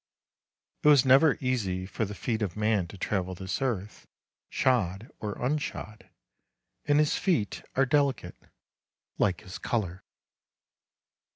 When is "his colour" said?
9.41-10.01